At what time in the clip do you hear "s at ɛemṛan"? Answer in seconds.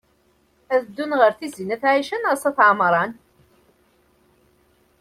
2.41-3.11